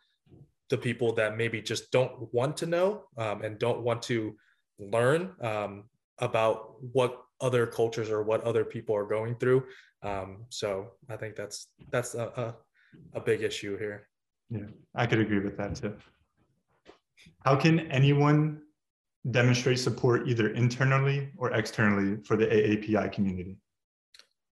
the 0.71 0.79
people 0.79 1.13
that 1.13 1.37
maybe 1.37 1.61
just 1.61 1.93
don't 1.93 2.33
want 2.33 2.57
to 2.59 2.67
know 2.67 3.05
um, 3.19 3.43
and 3.43 3.59
don't 3.59 3.83
want 3.83 4.03
to 4.03 4.35
learn 4.79 5.33
um, 5.41 5.85
about 6.19 6.83
what 6.93 7.23
other 7.41 7.67
cultures 7.67 8.11
or 8.11 8.23
what 8.23 8.43
other 8.43 8.65
people 8.65 8.97
are 8.97 9.07
going 9.07 9.35
through. 9.37 9.65
Um, 10.03 10.47
so 10.49 10.93
I 11.11 11.17
think 11.17 11.37
that's 11.37 11.69
that's 11.91 12.15
a, 12.15 12.27
a, 13.15 13.19
a 13.19 13.21
big 13.21 13.43
issue 13.43 13.77
here. 13.79 14.09
Yeah, 14.49 14.71
I 14.95 15.07
could 15.07 15.21
agree 15.21 15.41
with 15.41 15.57
that 15.59 15.75
too. 15.77 15.95
How 17.45 17.57
can 17.57 17.81
anyone 17.93 18.63
demonstrate 19.31 19.79
support 19.79 20.29
either 20.29 20.51
internally 20.51 21.31
or 21.37 21.51
externally 21.53 22.23
for 22.25 22.37
the 22.37 22.47
AAPI 22.47 23.13
community? 23.13 23.59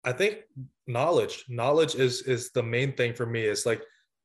I 0.04 0.12
think 0.12 0.40
knowledge. 0.86 1.44
Knowledge 1.48 1.94
is 1.94 2.22
is 2.22 2.50
the 2.50 2.62
main 2.62 2.92
thing 2.92 3.14
for 3.14 3.26
me. 3.26 3.44
Is 3.44 3.66
like 3.66 3.82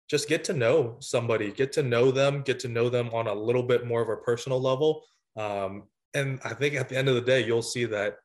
just 0.09 0.27
get 0.27 0.43
to 0.45 0.53
know 0.53 0.97
somebody, 0.99 1.51
get 1.51 1.71
to 1.73 1.83
know 1.83 2.11
them, 2.11 2.41
get 2.41 2.59
to 2.61 2.67
know 2.67 2.89
them 2.89 3.09
on 3.13 3.27
a 3.27 3.33
little 3.33 3.63
bit 3.63 3.85
more 3.85 4.01
of 4.01 4.09
a 4.09 4.17
personal 4.17 4.59
level. 4.59 5.03
Um, 5.37 5.83
and 6.13 6.39
I 6.43 6.53
think 6.53 6.75
at 6.75 6.89
the 6.89 6.97
end 6.97 7.07
of 7.07 7.15
the 7.15 7.21
day, 7.21 7.45
you'll 7.45 7.61
see 7.61 7.85
that 7.85 8.17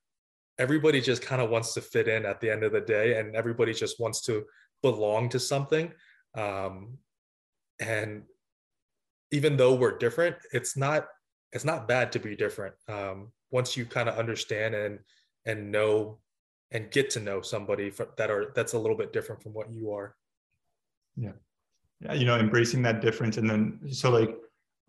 everybody 0.59 1.01
just 1.01 1.23
kind 1.23 1.43
of 1.43 1.51
wants 1.51 1.75
to 1.75 1.81
fit 1.81 2.09
in 2.09 2.25
at 2.25 2.41
the 2.41 2.51
end 2.51 2.65
of 2.65 2.73
the 2.73 2.81
day, 2.81 3.19
and 3.19 3.37
everybody 3.37 3.75
just 3.75 4.01
wants 4.01 4.23
to 4.23 4.45
belong 4.83 5.29
to 5.31 5.39
something. 5.39 5.93
Um, 6.37 6.99
and 7.81 8.23
even 9.31 9.57
though 9.57 9.75
we're 9.75 9.99
different, 9.99 10.37
it's 10.53 10.77
not 10.77 11.07
it's 11.53 11.65
not 11.65 11.87
bad 11.87 12.11
to 12.13 12.19
be 12.19 12.35
different. 12.35 12.75
Um, 12.89 13.33
once 13.51 13.77
you 13.77 13.85
kind 13.85 14.09
of 14.09 14.19
understand 14.19 14.75
and 14.75 14.99
and 15.47 15.71
know 15.71 16.19
and 16.75 16.91
get 16.91 17.09
to 17.09 17.21
know 17.21 17.41
somebody 17.41 17.91
that 18.17 18.31
are 18.31 18.53
that's 18.55 18.75
a 18.75 18.79
little 18.79 18.97
bit 18.97 19.13
different 19.13 19.43
from 19.43 19.55
what 19.55 19.73
you 19.73 19.93
are. 19.93 20.17
Yeah, 21.17 21.33
yeah, 22.01 22.13
you 22.13 22.27
know, 22.27 22.37
embracing 22.37 22.83
that 22.83 23.01
difference, 23.01 23.39
and 23.39 23.49
then 23.49 23.81
so 23.91 24.11
like 24.11 24.37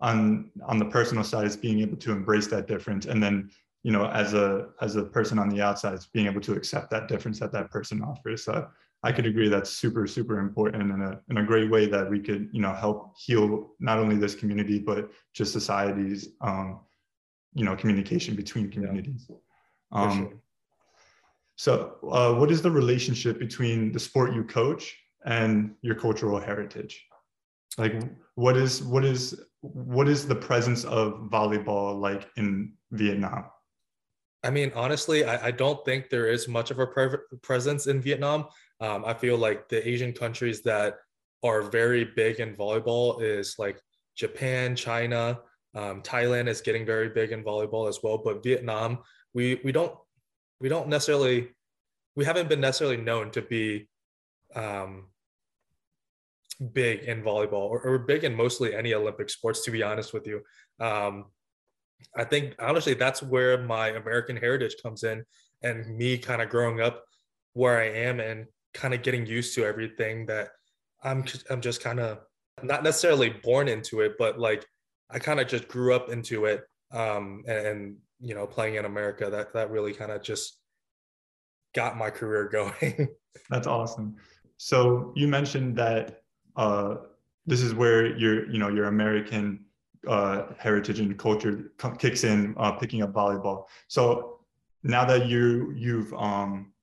on 0.02 0.52
on 0.66 0.80
the 0.80 0.86
personal 0.86 1.24
side, 1.24 1.46
it's 1.46 1.56
being 1.56 1.80
able 1.80 1.98
to 1.98 2.12
embrace 2.12 2.48
that 2.48 2.68
difference, 2.68 3.06
and 3.06 3.24
then 3.24 3.50
you 3.84 3.92
know, 3.92 4.08
as 4.08 4.34
a 4.34 4.70
as 4.82 4.96
a 4.96 5.04
person 5.04 5.38
on 5.38 5.48
the 5.48 5.62
outside, 5.62 5.94
it's 5.94 6.08
being 6.08 6.26
able 6.26 6.42
to 6.42 6.54
accept 6.54 6.90
that 6.90 7.08
difference 7.08 7.40
that 7.40 7.52
that 7.54 7.70
person 7.70 8.02
offers. 8.02 8.44
So 8.44 8.68
I 9.04 9.12
could 9.12 9.28
agree 9.28 9.48
that's 9.48 9.70
super 9.70 10.08
super 10.08 10.40
important 10.40 10.92
and 10.92 11.04
a 11.04 11.22
in 11.30 11.38
a 11.38 11.46
great 11.46 11.70
way 11.70 11.86
that 11.86 12.10
we 12.10 12.20
could 12.20 12.50
you 12.52 12.62
know 12.62 12.74
help 12.74 13.16
heal 13.16 13.76
not 13.80 14.00
only 14.00 14.16
this 14.16 14.34
community 14.34 14.80
but 14.80 15.12
just 15.34 15.54
society's 15.54 16.30
um, 16.42 16.80
you 17.54 17.64
know 17.64 17.76
communication 17.76 18.36
between 18.36 18.72
communities. 18.72 19.28
Yeah. 19.30 19.36
Um. 19.92 20.42
So, 21.58 21.98
uh, 22.12 22.34
what 22.34 22.52
is 22.52 22.62
the 22.62 22.72
relationship 22.72 23.40
between 23.40 23.92
the 23.92 24.00
sport 24.00 24.34
you 24.34 24.44
coach 24.44 24.98
and 25.26 25.74
your 25.82 25.96
cultural 25.96 26.40
heritage? 26.40 27.06
Like, 27.78 28.02
what 28.36 28.58
is 28.58 28.84
what 28.84 29.06
is 29.06 29.40
what 29.62 30.08
is 30.08 30.28
the 30.28 30.36
presence 30.36 30.84
of 30.84 31.30
volleyball 31.32 32.00
like 32.00 32.28
in 32.38 32.74
Vietnam? 32.92 33.46
I 34.44 34.52
mean, 34.52 34.72
honestly, 34.76 35.24
I, 35.24 35.48
I, 35.48 35.52
don't 35.52 35.84
think 35.86 36.10
there 36.10 36.28
is 36.28 36.48
much 36.48 36.70
of 36.70 36.78
a 36.78 36.86
pre- 36.86 37.18
presence 37.42 37.88
in 37.88 38.00
Vietnam. 38.00 38.46
Um, 38.80 39.04
I 39.04 39.16
feel 39.16 39.38
like 39.38 39.68
the 39.70 39.88
Asian 39.88 40.14
countries 40.14 40.62
that 40.62 40.98
are 41.44 41.64
very 41.64 42.06
big 42.16 42.40
in 42.40 42.56
volleyball 42.56 43.24
is 43.24 43.56
like 43.58 43.82
Japan, 44.16 44.76
China, 44.76 45.40
um, 45.74 46.02
Thailand 46.04 46.48
is 46.48 46.62
getting 46.62 46.86
very 46.86 47.10
big 47.10 47.32
in 47.32 47.44
volleyball 47.44 47.90
as 47.90 48.00
well. 48.04 48.20
But 48.20 48.44
Vietnam, 48.44 49.00
we 49.34 49.60
we 49.64 49.72
don't 49.72 49.98
we 50.60 50.70
don't 50.70 50.88
necessarily 50.88 51.50
we 52.16 52.26
haven't 52.26 52.50
been 52.50 52.62
necessarily 52.62 52.98
known 52.98 53.32
to 53.32 53.42
be 53.42 53.88
um, 54.56 55.06
big 56.74 57.02
in 57.04 57.22
volleyball 57.22 57.70
or, 57.70 57.82
or, 57.82 58.00
big 58.00 58.24
in 58.24 58.34
mostly 58.34 58.74
any 58.74 58.94
Olympic 58.94 59.30
sports. 59.30 59.66
To 59.66 59.72
be 59.72 59.84
honest 59.84 60.14
with 60.14 60.26
you, 60.26 60.42
um, 60.80 61.26
I 62.16 62.24
think 62.24 62.56
honestly 62.60 62.94
that's 62.94 63.22
where 63.22 63.62
my 63.62 63.90
American 63.90 64.38
heritage 64.38 64.76
comes 64.82 65.04
in, 65.04 65.26
and 65.62 65.98
me 65.98 66.18
kind 66.18 66.42
of 66.42 66.50
growing 66.50 66.80
up 66.80 67.04
where 67.54 67.80
I 67.80 67.90
am 67.90 68.20
and 68.20 68.46
kind 68.74 68.94
of 68.94 69.04
getting 69.04 69.26
used 69.26 69.56
to 69.56 69.66
everything 69.66 70.26
that 70.28 70.50
I'm. 71.04 71.26
I'm 71.50 71.62
just 71.62 71.84
kind 71.84 72.00
of 72.00 72.20
not 72.64 72.84
necessarily 72.84 73.30
born 73.30 73.68
into 73.68 74.02
it, 74.02 74.14
but 74.18 74.40
like 74.40 74.66
I 75.10 75.20
kind 75.20 75.40
of 75.40 75.48
just 75.48 75.68
grew 75.68 75.94
up 75.94 76.10
into 76.10 76.46
it. 76.46 76.64
Um, 76.92 77.44
and, 77.48 77.68
and 77.68 77.98
you 78.26 78.34
know, 78.34 78.48
playing 78.48 78.76
in 78.76 78.86
America, 78.86 79.30
that 79.30 79.54
that 79.54 79.70
really 79.70 79.94
kind 79.94 80.12
of 80.12 80.24
just 80.24 80.58
got 81.76 81.96
my 81.96 82.10
career 82.10 82.50
going. 82.52 83.08
That's 83.50 83.68
awesome. 83.68 84.16
So 84.58 85.14
you 85.16 85.28
mentioned 85.28 85.78
that 85.78 86.24
uh, 86.56 86.96
this 87.46 87.62
is 87.62 87.74
where 87.76 88.18
your 88.18 88.50
you 88.50 88.58
know 88.58 88.70
your 88.70 88.86
American 88.86 89.66
uh, 90.08 90.48
heritage 90.58 91.00
and 91.00 91.18
culture 91.18 91.72
kicks 92.00 92.24
in, 92.24 92.56
uh, 92.58 92.72
picking 92.72 93.04
up 93.04 93.14
volleyball. 93.14 93.66
So 93.88 94.40
now 94.84 95.06
that 95.06 95.28
you 95.28 95.72
you've 95.78 96.12
um, 96.16 96.74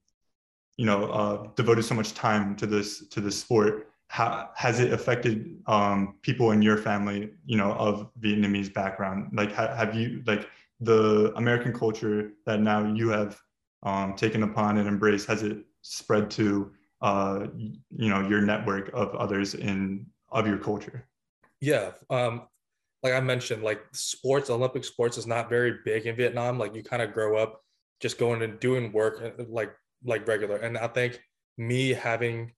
you 0.76 0.86
know 0.86 1.06
uh, 1.06 1.48
devoted 1.56 1.84
so 1.84 1.96
much 1.96 2.14
time 2.14 2.54
to 2.56 2.66
this 2.66 3.08
to 3.08 3.20
this 3.20 3.40
sport, 3.40 3.88
how 4.06 4.50
has 4.54 4.78
it 4.78 4.92
affected 4.92 5.58
um, 5.66 6.14
people 6.22 6.52
in 6.52 6.62
your 6.62 6.76
family, 6.76 7.30
you 7.46 7.56
know, 7.56 7.72
of 7.72 8.10
Vietnamese 8.20 8.72
background? 8.72 9.30
Like, 9.32 9.52
ha- 9.52 9.74
have 9.74 9.96
you 9.96 10.22
like 10.26 10.48
the 10.82 11.32
American 11.36 11.72
culture 11.72 12.32
that 12.46 12.60
now 12.60 12.84
you 12.92 13.08
have 13.08 13.38
um, 13.82 14.14
taken 14.14 14.42
upon 14.42 14.78
and 14.78 14.88
embraced? 14.88 15.26
Has 15.26 15.42
it 15.42 15.58
spread 15.82 16.30
to 16.32 16.72
uh, 17.00 17.46
you 17.54 18.08
know 18.08 18.26
your 18.28 18.40
network 18.40 18.90
of 18.92 19.14
others 19.14 19.54
in 19.54 20.06
of 20.30 20.46
your 20.46 20.58
culture? 20.58 21.06
Yeah, 21.60 21.92
um, 22.10 22.42
like 23.02 23.14
I 23.14 23.20
mentioned, 23.20 23.62
like 23.62 23.82
sports, 23.92 24.50
Olympic 24.50 24.84
sports 24.84 25.18
is 25.18 25.26
not 25.26 25.48
very 25.48 25.78
big 25.84 26.06
in 26.06 26.16
Vietnam. 26.16 26.58
Like 26.58 26.74
you 26.74 26.82
kind 26.82 27.02
of 27.02 27.12
grow 27.12 27.36
up 27.36 27.60
just 28.00 28.18
going 28.18 28.42
and 28.42 28.58
doing 28.60 28.92
work 28.92 29.22
uh, 29.22 29.44
like 29.48 29.72
like 30.04 30.26
regular. 30.26 30.56
And 30.56 30.76
I 30.76 30.88
think 30.88 31.20
me 31.58 31.90
having 31.90 32.52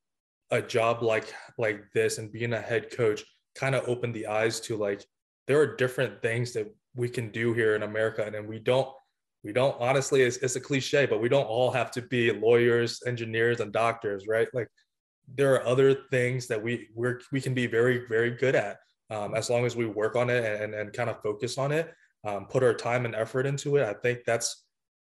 a 0.51 0.63
job 0.63 1.03
like 1.03 1.33
like 1.59 1.85
this 1.95 2.19
and 2.19 2.33
being 2.33 2.53
a 2.53 2.61
head 2.61 2.91
coach 2.91 3.25
kind 3.55 3.75
of 3.75 3.89
opened 3.89 4.15
the 4.15 4.27
eyes 4.27 4.61
to 4.61 4.77
like 4.77 5.05
there 5.47 5.61
are 5.61 5.77
different 5.77 6.23
things 6.23 6.53
that 6.53 6.75
we 6.95 7.09
can 7.09 7.31
do 7.31 7.53
here 7.53 7.75
in 7.75 7.83
America, 7.83 8.25
and 8.25 8.35
then 8.35 8.47
we 8.47 8.59
don't 8.59 8.89
we 9.43 9.53
don't 9.53 9.79
honestly 9.79 10.23
it's, 10.23 10.39
it's 10.39 10.57
a 10.57 10.61
cliche 10.61 11.05
but 11.05 11.21
we 11.21 11.29
don't 11.29 11.45
all 11.45 11.71
have 11.71 11.91
to 11.91 12.01
be 12.01 12.33
lawyers 12.33 13.03
engineers 13.07 13.61
and 13.61 13.73
doctors 13.73 14.27
right? 14.27 14.49
Like 14.55 14.69
there 15.37 15.55
are 15.55 15.67
other 15.67 15.95
things 16.11 16.47
that 16.47 16.63
we 16.63 16.89
we're, 16.95 17.21
we 17.31 17.41
can 17.43 17.53
be 17.53 17.67
very 17.67 18.07
very 18.09 18.31
good 18.31 18.55
at 18.55 18.79
um, 19.11 19.35
as 19.35 19.51
long 19.51 19.67
as 19.67 19.77
we 19.77 19.85
work 19.85 20.17
on 20.17 20.31
it 20.31 20.63
and, 20.63 20.75
and 20.75 20.93
kind 20.95 21.11
of 21.11 21.21
focus 21.23 21.59
on 21.59 21.73
it 21.73 21.93
um, 22.25 22.47
put 22.47 22.63
our 22.63 22.75
time 22.75 23.05
and 23.05 23.15
effort 23.15 23.47
into 23.47 23.77
it. 23.77 23.85
I 23.85 23.93
think 23.93 24.21
that's 24.27 24.65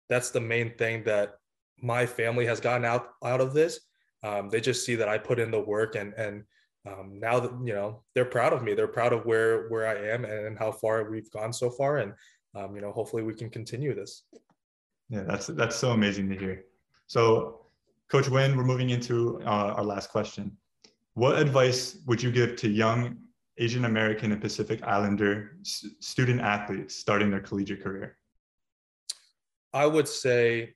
that's 0.09 0.31
the 0.31 0.41
main 0.41 0.75
thing 0.77 1.05
that 1.05 1.35
my 1.83 2.07
family 2.07 2.47
has 2.47 2.61
gotten 2.61 2.85
out 2.85 3.09
out 3.25 3.41
of 3.41 3.53
this. 3.53 3.81
Um, 4.23 4.49
they 4.49 4.61
just 4.61 4.85
see 4.85 4.97
that 4.97 5.09
i 5.09 5.17
put 5.17 5.39
in 5.39 5.51
the 5.51 5.61
work 5.61 5.95
and 5.95 6.13
and 6.15 6.45
um, 6.89 7.19
now 7.21 7.39
that 7.39 7.53
you 7.65 7.75
know 7.75 8.03
they're 8.15 8.25
proud 8.25 8.53
of 8.53 8.63
me 8.63 8.75
they're 8.75 8.89
proud 8.89 9.13
of 9.13 9.25
where 9.27 9.69
where 9.69 9.87
i 9.87 9.97
am 10.15 10.25
and 10.25 10.59
how 10.59 10.73
far 10.73 11.11
we've 11.11 11.31
gone 11.31 11.53
so 11.53 11.69
far 11.71 11.99
and 11.99 12.13
um, 12.55 12.75
you 12.75 12.81
know 12.81 12.93
hopefully 12.93 13.23
we 13.23 13.35
can 13.35 13.51
continue 13.51 13.95
this 13.95 14.25
yeah 15.09 15.23
that's 15.23 15.47
that's 15.49 15.77
so 15.77 15.91
amazing 15.91 16.29
to 16.29 16.37
hear 16.37 16.65
so 17.07 17.67
coach 18.09 18.27
Nguyen 18.27 18.57
we're 18.57 18.65
moving 18.65 18.91
into 18.91 19.41
uh, 19.45 19.75
our 19.77 19.85
last 19.85 20.11
question 20.11 20.57
what 21.15 21.37
advice 21.37 21.99
would 22.07 22.23
you 22.23 22.31
give 22.31 22.55
to 22.57 22.69
young 22.69 23.17
Asian 23.59 23.85
American 23.87 24.31
and 24.31 24.41
Pacific 24.41 24.85
Islander 24.85 25.57
student 25.65 26.41
athletes 26.41 26.95
starting 26.95 27.29
their 27.29 27.41
collegiate 27.41 27.83
career? 27.83 28.17
I 29.73 29.87
would 29.87 30.07
say 30.07 30.75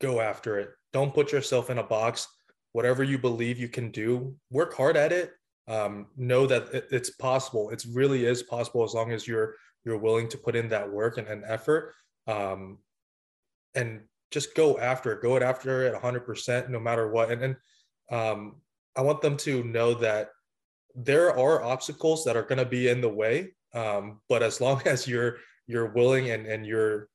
go 0.00 0.20
after 0.20 0.58
it. 0.60 0.70
Don't 0.92 1.12
put 1.12 1.32
yourself 1.32 1.68
in 1.68 1.78
a 1.78 1.82
box. 1.82 2.28
Whatever 2.76 3.02
you 3.02 3.18
believe 3.18 3.58
you 3.58 3.68
can 3.68 3.90
do, 3.90 4.34
work 4.50 4.74
hard 4.74 4.96
at 4.96 5.12
it. 5.12 5.32
Um, 5.68 6.06
know 6.16 6.46
that 6.46 6.62
it, 6.72 6.86
it's 6.90 7.10
possible. 7.10 7.70
It 7.70 7.84
really 7.92 8.24
is 8.24 8.42
possible 8.42 8.84
as 8.84 8.94
long 8.94 9.10
as 9.12 9.26
you're 9.26 9.54
you're 9.84 9.98
willing 10.06 10.28
to 10.28 10.38
put 10.38 10.56
in 10.56 10.68
that 10.68 10.90
work 10.90 11.18
and, 11.18 11.26
and 11.28 11.42
effort. 11.46 11.94
Um, 12.26 12.78
and 13.74 14.02
just 14.30 14.54
go 14.54 14.78
after 14.78 15.12
it. 15.12 15.22
Go 15.22 15.38
after 15.38 15.86
it 15.86 15.94
100%, 15.94 16.68
no 16.68 16.80
matter 16.80 17.10
what. 17.10 17.30
And, 17.30 17.42
and 17.42 17.56
um, 18.10 18.56
I 18.96 19.02
want 19.02 19.22
them 19.22 19.36
to 19.38 19.62
know 19.64 19.94
that 19.94 20.30
there 20.94 21.36
are 21.38 21.62
obstacles 21.62 22.24
that 22.24 22.36
are 22.36 22.42
going 22.42 22.58
to 22.58 22.64
be 22.64 22.88
in 22.88 23.00
the 23.00 23.08
way 23.08 23.52
um, 23.76 24.20
but 24.28 24.42
as 24.42 24.60
long 24.60 24.82
as 24.86 25.06
you're 25.06 25.36
you're 25.66 25.92
willing 25.92 26.30
and 26.30 26.46
and 26.46 26.66
you're 26.66 27.08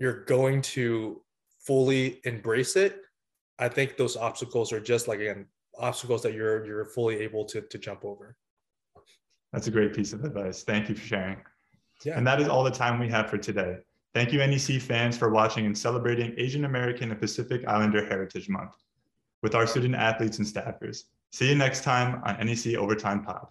you're 0.00 0.24
going 0.24 0.62
to 0.62 1.20
fully 1.60 2.20
embrace 2.24 2.76
it 2.76 3.02
i 3.58 3.68
think 3.68 3.96
those 3.96 4.16
obstacles 4.16 4.72
are 4.72 4.80
just 4.80 5.08
like 5.08 5.20
again 5.20 5.46
obstacles 5.78 6.22
that 6.22 6.34
you're 6.34 6.64
you're 6.66 6.84
fully 6.84 7.16
able 7.16 7.44
to 7.44 7.60
to 7.62 7.78
jump 7.78 8.04
over 8.04 8.36
That's 9.52 9.66
a 9.66 9.70
great 9.70 9.94
piece 9.94 10.12
of 10.12 10.24
advice. 10.24 10.62
Thank 10.62 10.88
you 10.88 10.94
for 10.94 11.06
sharing. 11.06 11.38
Yeah. 12.04 12.16
And 12.18 12.26
that 12.26 12.40
is 12.40 12.48
all 12.48 12.64
the 12.64 12.70
time 12.70 13.00
we 13.00 13.08
have 13.08 13.30
for 13.30 13.38
today. 13.38 13.78
Thank 14.14 14.32
you, 14.32 14.38
NEC 14.38 14.80
fans, 14.80 15.16
for 15.16 15.30
watching 15.30 15.66
and 15.66 15.76
celebrating 15.76 16.34
Asian 16.36 16.64
American 16.64 17.10
and 17.10 17.20
Pacific 17.20 17.62
Islander 17.66 18.04
Heritage 18.04 18.48
Month 18.48 18.74
with 19.42 19.54
our 19.54 19.66
student 19.66 19.94
athletes 19.94 20.38
and 20.38 20.46
staffers. 20.46 21.04
See 21.30 21.48
you 21.48 21.54
next 21.54 21.82
time 21.82 22.22
on 22.24 22.44
NEC 22.44 22.74
Overtime 22.74 23.24
Pod. 23.24 23.46